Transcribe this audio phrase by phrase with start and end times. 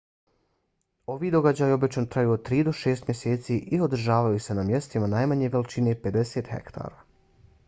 [1.15, 5.53] ovi događaji obično traju od tri do šest mjeseci i održavaju se na mjestima najmanje
[5.59, 7.09] veličine 50 hektara